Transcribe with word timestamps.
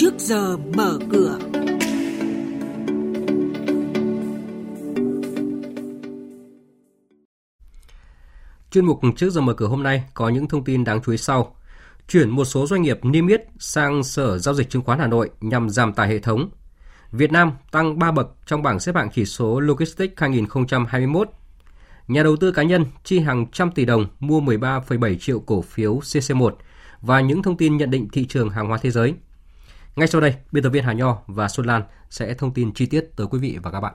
trước 0.00 0.14
giờ 0.18 0.56
mở 0.56 0.98
cửa. 1.12 1.38
Chuyên 8.70 8.84
mục 8.84 9.00
trước 9.16 9.30
giờ 9.30 9.40
mở 9.40 9.54
cửa 9.54 9.66
hôm 9.66 9.82
nay 9.82 10.04
có 10.14 10.28
những 10.28 10.48
thông 10.48 10.64
tin 10.64 10.84
đáng 10.84 11.00
chú 11.02 11.12
ý 11.12 11.18
sau. 11.18 11.56
Chuyển 12.08 12.30
một 12.30 12.44
số 12.44 12.66
doanh 12.66 12.82
nghiệp 12.82 13.04
niêm 13.04 13.26
yết 13.26 13.40
sang 13.58 14.02
Sở 14.02 14.38
Giao 14.38 14.54
dịch 14.54 14.70
Chứng 14.70 14.82
khoán 14.82 14.98
Hà 14.98 15.06
Nội 15.06 15.30
nhằm 15.40 15.70
giảm 15.70 15.92
tải 15.92 16.08
hệ 16.08 16.18
thống. 16.18 16.50
Việt 17.12 17.32
Nam 17.32 17.52
tăng 17.70 17.98
3 17.98 18.12
bậc 18.12 18.28
trong 18.46 18.62
bảng 18.62 18.80
xếp 18.80 18.94
hạng 18.94 19.10
chỉ 19.14 19.24
số 19.24 19.60
Logistics 19.60 20.14
2021. 20.16 21.28
Nhà 22.08 22.22
đầu 22.22 22.36
tư 22.36 22.52
cá 22.52 22.62
nhân 22.62 22.84
chi 23.04 23.18
hàng 23.18 23.46
trăm 23.52 23.70
tỷ 23.70 23.84
đồng 23.84 24.06
mua 24.20 24.40
13,7 24.40 25.18
triệu 25.18 25.40
cổ 25.40 25.62
phiếu 25.62 25.98
CC1 25.98 26.50
và 27.00 27.20
những 27.20 27.42
thông 27.42 27.56
tin 27.56 27.76
nhận 27.76 27.90
định 27.90 28.08
thị 28.12 28.26
trường 28.26 28.50
hàng 28.50 28.68
hóa 28.68 28.78
thế 28.82 28.90
giới. 28.90 29.14
Ngay 29.96 30.08
sau 30.08 30.20
đây, 30.20 30.34
biên 30.52 30.62
tập 30.62 30.70
viên 30.70 30.84
Hà 30.84 30.92
Nho 30.92 31.22
và 31.26 31.48
Xuân 31.48 31.66
Lan 31.66 31.82
sẽ 32.10 32.34
thông 32.34 32.54
tin 32.54 32.74
chi 32.74 32.86
tiết 32.86 33.04
tới 33.16 33.26
quý 33.30 33.38
vị 33.38 33.58
và 33.62 33.70
các 33.70 33.80
bạn. 33.80 33.94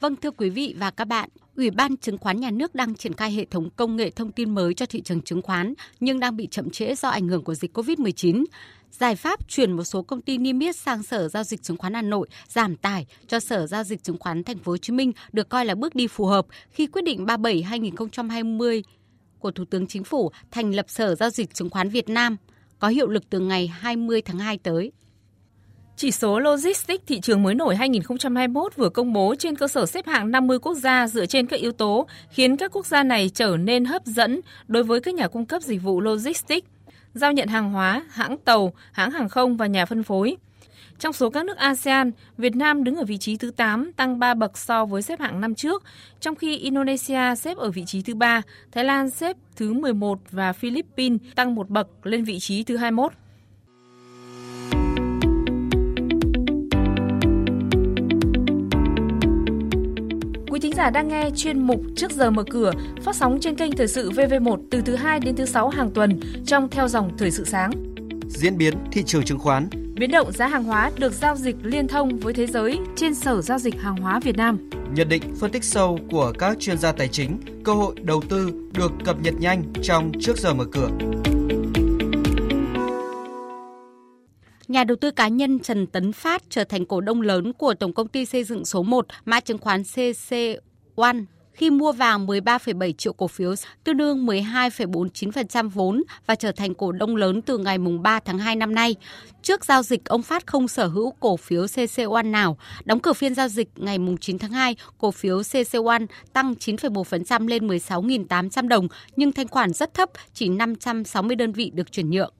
Vâng 0.00 0.16
thưa 0.16 0.30
quý 0.30 0.50
vị 0.50 0.74
và 0.78 0.90
các 0.90 1.04
bạn, 1.04 1.28
Ủy 1.56 1.70
ban 1.70 1.96
Chứng 1.96 2.18
khoán 2.18 2.40
Nhà 2.40 2.50
nước 2.50 2.74
đang 2.74 2.94
triển 2.94 3.12
khai 3.14 3.32
hệ 3.32 3.44
thống 3.44 3.70
công 3.76 3.96
nghệ 3.96 4.10
thông 4.10 4.32
tin 4.32 4.54
mới 4.54 4.74
cho 4.74 4.86
thị 4.86 5.00
trường 5.02 5.22
chứng 5.22 5.42
khoán 5.42 5.74
nhưng 6.00 6.20
đang 6.20 6.36
bị 6.36 6.48
chậm 6.50 6.70
trễ 6.70 6.94
do 6.94 7.08
ảnh 7.08 7.28
hưởng 7.28 7.44
của 7.44 7.54
dịch 7.54 7.78
COVID-19. 7.78 8.44
Giải 8.90 9.16
pháp 9.16 9.48
chuyển 9.48 9.72
một 9.72 9.84
số 9.84 10.02
công 10.02 10.22
ty 10.22 10.38
niêm 10.38 10.58
yết 10.58 10.76
sang 10.76 11.02
Sở 11.02 11.28
giao 11.28 11.42
dịch 11.42 11.62
chứng 11.62 11.76
khoán 11.76 11.94
Hà 11.94 12.02
Nội 12.02 12.28
giảm 12.48 12.76
tải 12.76 13.06
cho 13.26 13.40
Sở 13.40 13.66
giao 13.66 13.84
dịch 13.84 14.02
chứng 14.02 14.18
khoán 14.18 14.44
Thành 14.44 14.58
phố 14.58 14.72
Hồ 14.72 14.76
Chí 14.76 14.92
Minh 14.92 15.12
được 15.32 15.48
coi 15.48 15.64
là 15.64 15.74
bước 15.74 15.94
đi 15.94 16.06
phù 16.06 16.26
hợp 16.26 16.46
khi 16.70 16.86
quyết 16.86 17.02
định 17.04 17.26
37/2020 17.26 18.82
của 19.38 19.50
Thủ 19.50 19.64
tướng 19.64 19.86
Chính 19.86 20.04
phủ 20.04 20.30
thành 20.50 20.74
lập 20.74 20.86
Sở 20.88 21.14
giao 21.14 21.30
dịch 21.30 21.54
chứng 21.54 21.70
khoán 21.70 21.88
Việt 21.88 22.08
Nam 22.08 22.36
có 22.78 22.88
hiệu 22.88 23.08
lực 23.08 23.30
từ 23.30 23.40
ngày 23.40 23.66
20 23.66 24.22
tháng 24.22 24.38
2 24.38 24.58
tới. 24.58 24.92
Chỉ 25.96 26.10
số 26.10 26.38
Logistics 26.38 27.04
thị 27.06 27.20
trường 27.20 27.42
mới 27.42 27.54
nổi 27.54 27.76
2021 27.76 28.76
vừa 28.76 28.88
công 28.88 29.12
bố 29.12 29.34
trên 29.38 29.56
cơ 29.56 29.68
sở 29.68 29.86
xếp 29.86 30.06
hạng 30.06 30.30
50 30.30 30.58
quốc 30.58 30.74
gia 30.74 31.06
dựa 31.06 31.26
trên 31.26 31.46
các 31.46 31.60
yếu 31.60 31.72
tố 31.72 32.06
khiến 32.30 32.56
các 32.56 32.72
quốc 32.72 32.86
gia 32.86 33.02
này 33.02 33.30
trở 33.34 33.56
nên 33.56 33.84
hấp 33.84 34.06
dẫn 34.06 34.40
đối 34.68 34.82
với 34.82 35.00
các 35.00 35.14
nhà 35.14 35.28
cung 35.28 35.46
cấp 35.46 35.62
dịch 35.62 35.82
vụ 35.82 36.00
logistics, 36.00 36.66
giao 37.14 37.32
nhận 37.32 37.48
hàng 37.48 37.72
hóa, 37.72 38.04
hãng 38.10 38.38
tàu, 38.38 38.72
hãng 38.92 39.10
hàng 39.10 39.28
không 39.28 39.56
và 39.56 39.66
nhà 39.66 39.86
phân 39.86 40.02
phối. 40.02 40.36
Trong 40.98 41.12
số 41.12 41.30
các 41.30 41.44
nước 41.44 41.56
ASEAN, 41.56 42.10
Việt 42.38 42.56
Nam 42.56 42.84
đứng 42.84 42.96
ở 42.96 43.04
vị 43.04 43.18
trí 43.18 43.36
thứ 43.36 43.50
8, 43.50 43.92
tăng 43.92 44.18
3 44.18 44.34
bậc 44.34 44.58
so 44.58 44.84
với 44.84 45.02
xếp 45.02 45.20
hạng 45.20 45.40
năm 45.40 45.54
trước, 45.54 45.84
trong 46.20 46.34
khi 46.34 46.58
Indonesia 46.58 47.34
xếp 47.36 47.56
ở 47.56 47.70
vị 47.70 47.84
trí 47.86 48.02
thứ 48.02 48.14
3, 48.14 48.42
Thái 48.72 48.84
Lan 48.84 49.10
xếp 49.10 49.36
thứ 49.56 49.72
11 49.72 50.18
và 50.30 50.52
Philippines 50.52 51.20
tăng 51.34 51.54
một 51.54 51.70
bậc 51.70 52.06
lên 52.06 52.24
vị 52.24 52.38
trí 52.38 52.62
thứ 52.62 52.76
21. 52.76 53.12
Quý 60.50 60.60
thính 60.60 60.72
giả 60.76 60.90
đang 60.90 61.08
nghe 61.08 61.30
chuyên 61.36 61.66
mục 61.66 61.80
Trước 61.96 62.12
giờ 62.12 62.30
mở 62.30 62.44
cửa 62.50 62.72
phát 63.02 63.16
sóng 63.16 63.38
trên 63.40 63.56
kênh 63.56 63.72
Thời 63.72 63.88
sự 63.88 64.10
VV1 64.10 64.58
từ 64.70 64.80
thứ 64.80 64.96
2 64.96 65.20
đến 65.20 65.36
thứ 65.36 65.44
6 65.44 65.68
hàng 65.68 65.90
tuần 65.90 66.20
trong 66.46 66.68
theo 66.68 66.88
dòng 66.88 67.16
Thời 67.18 67.30
sự 67.30 67.44
sáng. 67.44 67.70
Diễn 68.28 68.58
biến 68.58 68.74
thị 68.92 69.02
trường 69.02 69.24
chứng 69.24 69.38
khoán 69.38 69.68
Biến 69.98 70.10
động 70.10 70.32
giá 70.32 70.46
hàng 70.46 70.64
hóa 70.64 70.90
được 70.98 71.12
giao 71.12 71.36
dịch 71.36 71.56
liên 71.62 71.88
thông 71.88 72.18
với 72.18 72.34
thế 72.34 72.46
giới 72.46 72.78
trên 72.96 73.14
Sở 73.14 73.42
Giao 73.42 73.58
dịch 73.58 73.80
Hàng 73.80 73.96
hóa 73.96 74.20
Việt 74.20 74.36
Nam. 74.36 74.70
Nhận 74.94 75.08
định 75.08 75.22
phân 75.40 75.50
tích 75.50 75.64
sâu 75.64 75.98
của 76.10 76.32
các 76.38 76.56
chuyên 76.60 76.78
gia 76.78 76.92
tài 76.92 77.08
chính, 77.08 77.38
cơ 77.64 77.72
hội 77.72 77.94
đầu 78.02 78.22
tư 78.28 78.50
được 78.74 78.92
cập 79.04 79.20
nhật 79.20 79.34
nhanh 79.40 79.62
trong 79.82 80.12
Trước 80.20 80.38
giờ 80.38 80.54
mở 80.54 80.64
cửa. 80.72 80.88
Nhà 84.68 84.84
đầu 84.84 84.96
tư 85.00 85.10
cá 85.10 85.28
nhân 85.28 85.58
Trần 85.58 85.86
Tấn 85.86 86.12
Phát 86.12 86.42
trở 86.50 86.64
thành 86.64 86.86
cổ 86.86 87.00
đông 87.00 87.20
lớn 87.20 87.52
của 87.52 87.74
Tổng 87.74 87.92
công 87.92 88.08
ty 88.08 88.24
xây 88.24 88.44
dựng 88.44 88.64
số 88.64 88.82
1 88.82 89.06
mã 89.24 89.40
chứng 89.40 89.58
khoán 89.58 89.82
CC1 89.82 91.24
khi 91.56 91.70
mua 91.70 91.92
vào 91.92 92.18
13,7 92.18 92.92
triệu 92.92 93.12
cổ 93.12 93.28
phiếu, 93.28 93.54
tương 93.84 93.96
đương 93.96 94.26
12,49% 94.26 95.68
vốn 95.68 96.02
và 96.26 96.34
trở 96.34 96.52
thành 96.52 96.74
cổ 96.74 96.92
đông 96.92 97.16
lớn 97.16 97.42
từ 97.42 97.58
ngày 97.58 97.78
3 97.78 98.20
tháng 98.20 98.38
2 98.38 98.56
năm 98.56 98.74
nay. 98.74 98.96
Trước 99.42 99.64
giao 99.64 99.82
dịch, 99.82 100.04
ông 100.04 100.22
Phát 100.22 100.46
không 100.46 100.68
sở 100.68 100.86
hữu 100.86 101.10
cổ 101.20 101.36
phiếu 101.36 101.64
CC1 101.64 102.30
nào. 102.30 102.58
Đóng 102.84 103.00
cửa 103.00 103.12
phiên 103.12 103.34
giao 103.34 103.48
dịch 103.48 103.68
ngày 103.76 103.98
9 104.20 104.38
tháng 104.38 104.52
2, 104.52 104.76
cổ 104.98 105.10
phiếu 105.10 105.40
CC1 105.40 106.06
tăng 106.32 106.54
9,1% 106.54 107.48
lên 107.48 107.68
16.800 107.68 108.68
đồng, 108.68 108.88
nhưng 109.16 109.32
thanh 109.32 109.48
khoản 109.48 109.72
rất 109.72 109.94
thấp, 109.94 110.10
chỉ 110.34 110.48
560 110.48 111.36
đơn 111.36 111.52
vị 111.52 111.70
được 111.74 111.92
chuyển 111.92 112.10
nhượng. 112.10 112.32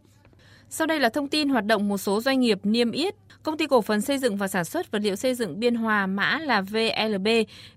Sau 0.68 0.86
đây 0.86 1.00
là 1.00 1.08
thông 1.08 1.28
tin 1.28 1.48
hoạt 1.48 1.66
động 1.66 1.88
một 1.88 1.98
số 1.98 2.20
doanh 2.20 2.40
nghiệp 2.40 2.58
niêm 2.62 2.90
yết. 2.90 3.14
Công 3.42 3.56
ty 3.56 3.66
cổ 3.66 3.80
phần 3.80 4.00
xây 4.00 4.18
dựng 4.18 4.36
và 4.36 4.48
sản 4.48 4.64
xuất 4.64 4.90
vật 4.90 4.98
liệu 5.02 5.16
xây 5.16 5.34
dựng 5.34 5.60
Biên 5.60 5.74
Hòa 5.74 6.06
mã 6.06 6.38
là 6.38 6.60
VLB 6.60 7.28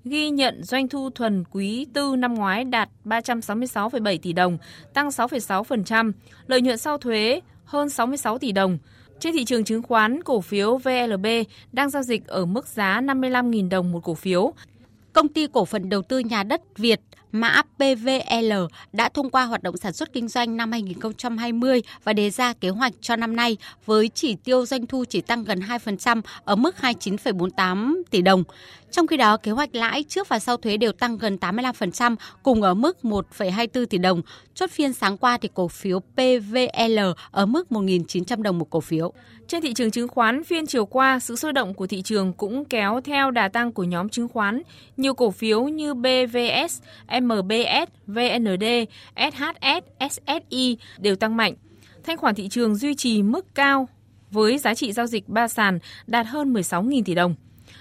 ghi 0.05 0.29
nhận 0.29 0.63
doanh 0.63 0.87
thu 0.87 1.09
thuần 1.09 1.43
quý 1.51 1.87
tư 1.93 2.15
năm 2.15 2.33
ngoái 2.35 2.63
đạt 2.63 2.89
366,7 3.05 4.17
tỷ 4.21 4.33
đồng, 4.33 4.57
tăng 4.93 5.07
6,6%, 5.09 6.11
lợi 6.47 6.61
nhuận 6.61 6.77
sau 6.77 6.97
thuế 6.97 7.41
hơn 7.65 7.89
66 7.89 8.37
tỷ 8.37 8.51
đồng. 8.51 8.77
Trên 9.19 9.33
thị 9.33 9.45
trường 9.45 9.63
chứng 9.63 9.83
khoán, 9.83 10.23
cổ 10.23 10.41
phiếu 10.41 10.77
VLB 10.77 11.25
đang 11.71 11.89
giao 11.89 12.03
dịch 12.03 12.27
ở 12.27 12.45
mức 12.45 12.67
giá 12.67 13.01
55.000 13.01 13.69
đồng 13.69 13.91
một 13.91 14.03
cổ 14.03 14.13
phiếu. 14.13 14.53
Công 15.13 15.27
ty 15.27 15.47
cổ 15.47 15.65
phần 15.65 15.89
đầu 15.89 16.01
tư 16.01 16.19
nhà 16.19 16.43
đất 16.43 16.61
Việt 16.77 17.01
mã 17.31 17.61
PVL 17.75 18.53
đã 18.93 19.09
thông 19.09 19.29
qua 19.29 19.45
hoạt 19.45 19.63
động 19.63 19.77
sản 19.77 19.93
xuất 19.93 20.13
kinh 20.13 20.27
doanh 20.27 20.57
năm 20.57 20.71
2020 20.71 21.81
và 22.03 22.13
đề 22.13 22.29
ra 22.29 22.53
kế 22.53 22.69
hoạch 22.69 22.93
cho 23.01 23.15
năm 23.15 23.35
nay 23.35 23.57
với 23.85 24.09
chỉ 24.13 24.35
tiêu 24.35 24.65
doanh 24.65 24.85
thu 24.85 25.03
chỉ 25.09 25.21
tăng 25.21 25.43
gần 25.43 25.59
2% 25.59 26.21
ở 26.43 26.55
mức 26.55 26.75
29,48 26.81 28.01
tỷ 28.11 28.21
đồng. 28.21 28.43
Trong 28.91 29.07
khi 29.07 29.17
đó, 29.17 29.37
kế 29.37 29.51
hoạch 29.51 29.75
lãi 29.75 30.03
trước 30.03 30.29
và 30.29 30.39
sau 30.39 30.57
thuế 30.57 30.77
đều 30.77 30.91
tăng 30.91 31.17
gần 31.17 31.37
85%, 31.41 32.15
cùng 32.43 32.61
ở 32.61 32.73
mức 32.73 32.97
1,24 33.03 33.85
tỷ 33.85 33.97
đồng. 33.97 34.21
Chốt 34.53 34.71
phiên 34.71 34.93
sáng 34.93 35.17
qua 35.17 35.37
thì 35.37 35.49
cổ 35.53 35.67
phiếu 35.67 35.99
PVL 35.99 36.99
ở 37.31 37.45
mức 37.45 37.67
1.900 37.69 38.41
đồng 38.41 38.59
một 38.59 38.69
cổ 38.69 38.81
phiếu. 38.81 39.13
Trên 39.47 39.61
thị 39.61 39.73
trường 39.73 39.91
chứng 39.91 40.07
khoán, 40.07 40.43
phiên 40.43 40.65
chiều 40.65 40.85
qua, 40.85 41.19
sự 41.19 41.35
sôi 41.35 41.53
động 41.53 41.73
của 41.73 41.87
thị 41.87 42.01
trường 42.01 42.33
cũng 42.33 42.65
kéo 42.65 43.01
theo 43.03 43.31
đà 43.31 43.47
tăng 43.47 43.71
của 43.71 43.83
nhóm 43.83 44.09
chứng 44.09 44.27
khoán. 44.27 44.61
Nhiều 44.97 45.13
cổ 45.13 45.31
phiếu 45.31 45.63
như 45.63 45.93
BVS, 45.93 46.81
MBS, 47.21 47.89
VND, 48.07 48.65
SHS, 49.15 50.09
SSI 50.09 50.77
đều 50.97 51.15
tăng 51.15 51.37
mạnh. 51.37 51.53
Thanh 52.03 52.17
khoản 52.17 52.35
thị 52.35 52.47
trường 52.49 52.75
duy 52.75 52.95
trì 52.95 53.23
mức 53.23 53.55
cao 53.55 53.89
với 54.31 54.57
giá 54.57 54.73
trị 54.73 54.91
giao 54.91 55.07
dịch 55.07 55.29
ba 55.29 55.47
sàn 55.47 55.79
đạt 56.07 56.27
hơn 56.27 56.53
16.000 56.53 57.01
tỷ 57.05 57.15
đồng. 57.15 57.35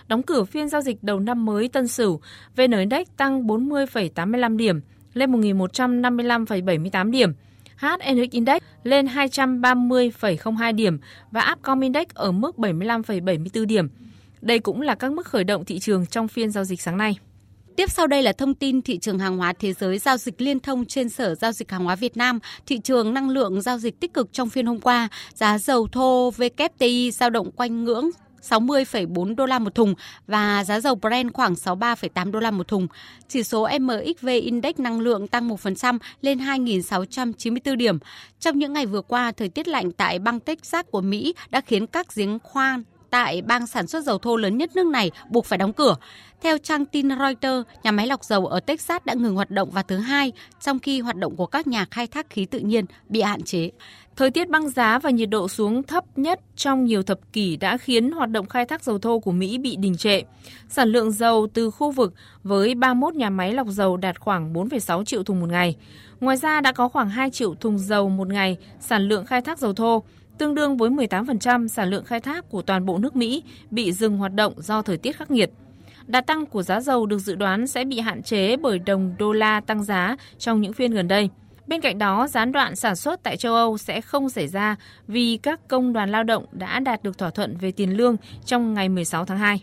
Đóng 0.09 0.23
cửa 0.23 0.45
phiên 0.45 0.69
giao 0.69 0.81
dịch 0.81 1.03
đầu 1.03 1.21
năm 1.21 1.45
mới 1.45 1.69
Tân 1.69 1.89
Sửu, 1.89 2.21
VN 2.57 2.71
Index 2.71 3.09
tăng 3.17 3.47
40,85 3.47 4.57
điểm 4.57 4.81
lên 5.15 5.33
1.155,78 5.33 7.11
điểm. 7.11 7.33
HNX 7.77 8.31
Index 8.31 8.63
lên 8.83 9.07
230,02 9.07 10.75
điểm 10.75 10.99
và 11.31 11.53
Upcom 11.53 11.81
Index 11.81 12.07
ở 12.15 12.33
mức 12.33 12.57
75,74 12.57 13.67
điểm. 13.67 13.89
Đây 14.41 14.59
cũng 14.59 14.81
là 14.81 14.95
các 14.95 15.13
mức 15.13 15.27
khởi 15.27 15.45
động 15.45 15.65
thị 15.65 15.79
trường 15.79 16.07
trong 16.07 16.29
phiên 16.29 16.51
giao 16.51 16.65
dịch 16.65 16.81
sáng 16.81 16.99
nay. 16.99 17.19
Tiếp 17.79 17.91
sau 17.91 18.07
đây 18.07 18.23
là 18.23 18.33
thông 18.33 18.55
tin 18.55 18.83
thị 18.83 18.99
trường 18.99 19.19
hàng 19.19 19.37
hóa 19.37 19.53
thế 19.53 19.73
giới 19.73 19.99
giao 19.99 20.17
dịch 20.17 20.41
liên 20.41 20.61
thông 20.61 20.85
trên 20.85 21.09
Sở 21.09 21.35
Giao 21.35 21.53
dịch 21.53 21.71
Hàng 21.71 21.85
hóa 21.85 21.97
Việt 21.97 22.17
Nam. 22.17 22.39
Thị 22.67 22.79
trường 22.79 23.15
năng 23.15 23.31
lượng 23.31 23.63
giao 23.63 23.79
dịch 23.79 24.01
tích 24.01 24.15
cực 24.15 24.33
trong 24.33 24.49
phiên 24.49 24.67
hôm 24.67 24.81
qua. 24.81 25.09
Giá 25.35 25.59
dầu 25.59 25.89
thô 25.93 26.31
WTI 26.31 27.11
giao 27.11 27.31
động 27.31 27.51
quanh 27.51 27.85
ngưỡng 27.85 28.11
60,4 28.43 29.35
đô 29.35 29.47
la 29.47 29.59
một 29.59 29.75
thùng 29.75 29.95
và 30.27 30.65
giá 30.65 30.81
dầu 30.81 30.95
Brent 30.95 31.33
khoảng 31.35 31.55
63,8 31.55 32.31
đô 32.31 32.41
la 32.41 32.51
một 32.51 32.69
thùng. 32.69 32.87
Chỉ 33.29 33.43
số 33.43 33.69
MXV 33.81 34.29
Index 34.29 34.75
năng 34.79 35.01
lượng 35.01 35.29
tăng 35.29 35.49
1% 35.49 35.99
lên 36.21 36.39
2.694 36.39 37.77
điểm. 37.77 37.99
Trong 38.41 38.59
những 38.59 38.73
ngày 38.73 38.87
vừa 38.87 39.03
qua, 39.03 39.33
thời 39.33 39.49
tiết 39.49 39.69
lạnh 39.69 39.93
tại 39.93 40.19
bang 40.19 40.41
Texas 40.41 40.87
của 40.91 41.01
Mỹ 41.01 41.35
đã 41.51 41.61
khiến 41.61 41.87
các 41.87 42.15
giếng 42.15 42.39
khoan 42.43 42.83
tại 43.11 43.43
bang 43.43 43.67
sản 43.67 43.87
xuất 43.87 44.05
dầu 44.05 44.19
thô 44.19 44.37
lớn 44.37 44.59
nhất 44.59 44.77
nước 44.77 44.87
này 44.87 45.11
buộc 45.31 45.47
phải 45.47 45.59
đóng 45.59 45.73
cửa. 45.73 45.97
Theo 46.41 46.59
trang 46.59 46.87
tin 46.87 47.09
Reuters, 47.09 47.69
nhà 47.83 47.91
máy 47.91 48.07
lọc 48.07 48.25
dầu 48.25 48.47
ở 48.47 48.61
Texas 48.61 49.03
đã 49.05 49.15
ngừng 49.15 49.35
hoạt 49.35 49.51
động 49.51 49.71
vào 49.71 49.83
thứ 49.83 49.97
Hai, 49.97 50.33
trong 50.61 50.79
khi 50.79 51.01
hoạt 51.01 51.17
động 51.17 51.37
của 51.37 51.47
các 51.47 51.67
nhà 51.67 51.87
khai 51.91 52.07
thác 52.07 52.31
khí 52.31 52.45
tự 52.45 52.59
nhiên 52.59 52.85
bị 53.09 53.23
hạn 53.23 53.43
chế. 53.43 53.71
Thời 54.17 54.31
tiết 54.31 54.49
băng 54.49 54.69
giá 54.69 54.99
và 54.99 55.11
nhiệt 55.11 55.31
độ 55.31 55.49
xuống 55.49 55.83
thấp 55.83 56.05
nhất 56.17 56.41
trong 56.57 56.85
nhiều 56.85 57.03
thập 57.03 57.19
kỷ 57.33 57.57
đã 57.57 57.77
khiến 57.77 58.11
hoạt 58.11 58.31
động 58.31 58.47
khai 58.47 58.65
thác 58.65 58.85
dầu 58.85 58.99
thô 58.99 59.19
của 59.19 59.33
Mỹ 59.33 59.59
bị 59.59 59.77
đình 59.77 59.97
trệ. 59.97 60.23
Sản 60.69 60.89
lượng 60.89 61.11
dầu 61.11 61.47
từ 61.55 61.71
khu 61.71 61.91
vực 61.91 62.15
với 62.43 62.75
31 62.75 63.15
nhà 63.15 63.31
máy 63.31 63.53
lọc 63.53 63.67
dầu 63.67 63.97
đạt 63.97 64.21
khoảng 64.21 64.53
4,6 64.53 65.05
triệu 65.05 65.23
thùng 65.23 65.41
một 65.41 65.49
ngày. 65.49 65.77
Ngoài 66.21 66.37
ra 66.37 66.61
đã 66.61 66.73
có 66.73 66.89
khoảng 66.89 67.09
2 67.09 67.31
triệu 67.31 67.55
thùng 67.55 67.79
dầu 67.79 68.09
một 68.09 68.29
ngày 68.29 68.57
sản 68.81 69.03
lượng 69.09 69.27
khai 69.27 69.41
thác 69.41 69.59
dầu 69.59 69.73
thô, 69.73 70.03
tương 70.39 70.55
đương 70.55 70.77
với 70.77 70.91
18% 70.91 71.69
sản 71.69 71.91
lượng 71.91 72.05
khai 72.05 72.21
thác 72.21 72.49
của 72.51 72.63
toàn 72.63 72.87
bộ 72.87 72.99
nước 72.99 73.17
Mỹ 73.17 73.43
bị 73.71 73.93
dừng 73.93 74.17
hoạt 74.17 74.35
động 74.35 74.53
do 74.57 74.83
thời 74.83 74.97
tiết 74.97 75.17
khắc 75.17 75.31
nghiệt. 75.31 75.51
Đà 76.07 76.21
tăng 76.21 76.47
của 76.47 76.63
giá 76.63 76.81
dầu 76.81 77.07
được 77.07 77.19
dự 77.19 77.35
đoán 77.35 77.67
sẽ 77.67 77.85
bị 77.85 78.01
hạn 78.01 78.23
chế 78.23 78.57
bởi 78.57 78.79
đồng 78.79 79.15
đô 79.19 79.33
la 79.33 79.61
tăng 79.61 79.85
giá 79.85 80.17
trong 80.39 80.61
những 80.61 80.73
phiên 80.73 80.93
gần 80.93 81.09
đây. 81.09 81.31
Bên 81.67 81.81
cạnh 81.81 81.99
đó, 81.99 82.29
gián 82.29 82.53
đoạn 82.53 82.77
sản 82.77 82.97
xuất 82.97 83.23
tại 83.23 83.37
châu 83.37 83.55
Âu 83.55 83.79
sẽ 83.79 84.01
không 84.01 84.29
xảy 84.29 84.49
ra 84.49 84.77
vì 85.07 85.37
các 85.43 85.69
công 85.69 85.93
đoàn 85.93 86.11
lao 86.11 86.25
động 86.25 86.45
đã 86.53 86.81
đạt 86.81 87.03
được 87.03 87.19
thỏa 87.19 87.31
thuận 87.31 87.57
về 87.57 87.73
tiền 87.73 87.97
lương 87.97 88.17
trong 88.45 88.75
ngày 88.75 88.89
16 88.89 89.25
tháng 89.25 89.39
2. 89.39 89.61